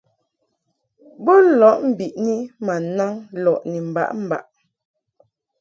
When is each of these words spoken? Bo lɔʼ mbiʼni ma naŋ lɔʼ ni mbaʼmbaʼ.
Bo 1.23 1.33
lɔʼ 1.59 1.75
mbiʼni 1.89 2.35
ma 2.65 2.75
naŋ 2.97 3.11
lɔʼ 3.43 3.59
ni 3.71 3.79
mbaʼmbaʼ. 3.89 4.45